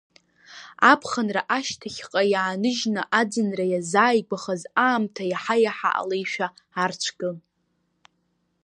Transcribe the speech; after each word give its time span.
Аԥхынра 0.91 1.41
ашьҭахьҟьа 1.57 2.21
иааныжьны, 2.33 3.01
аӡынра 3.19 3.65
иазааигәахаз 3.69 4.61
аамҭа 4.85 5.23
иаҳа-иаҳа 5.31 5.89
алеишәа 5.99 6.47
арцәгьон. 6.83 7.37